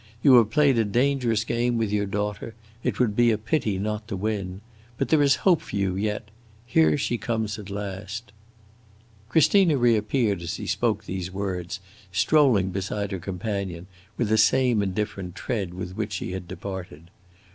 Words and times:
"You 0.23 0.33
have 0.37 0.49
played 0.49 0.79
a 0.79 0.83
dangerous 0.83 1.43
game 1.43 1.77
with 1.77 1.91
your 1.91 2.07
daughter; 2.07 2.55
it 2.83 2.99
would 2.99 3.15
be 3.15 3.29
a 3.29 3.37
pity 3.37 3.77
not 3.77 4.07
to 4.07 4.15
win. 4.15 4.61
But 4.97 5.09
there 5.09 5.21
is 5.21 5.35
hope 5.45 5.61
for 5.61 5.75
you 5.75 5.95
yet; 5.95 6.29
here 6.65 6.97
she 6.97 7.19
comes 7.19 7.59
at 7.59 7.69
last!" 7.69 8.31
Christina 9.29 9.77
reappeared 9.77 10.41
as 10.41 10.55
he 10.55 10.65
spoke 10.65 11.05
these 11.05 11.29
words, 11.31 11.81
strolling 12.11 12.71
beside 12.71 13.11
her 13.11 13.19
companion 13.19 13.85
with 14.17 14.29
the 14.29 14.39
same 14.39 14.81
indifferent 14.81 15.35
tread 15.35 15.71
with 15.75 15.95
which 15.95 16.13
she 16.13 16.31
had 16.31 16.47
departed. 16.47 17.11